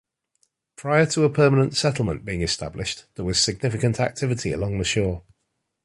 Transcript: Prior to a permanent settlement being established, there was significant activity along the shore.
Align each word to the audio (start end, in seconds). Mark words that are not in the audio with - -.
Prior 0.77 1.05
to 1.05 1.25
a 1.25 1.29
permanent 1.29 1.77
settlement 1.77 2.25
being 2.25 2.41
established, 2.41 3.05
there 3.13 3.23
was 3.23 3.39
significant 3.39 3.99
activity 3.99 4.51
along 4.51 4.79
the 4.79 4.83
shore. 4.83 5.21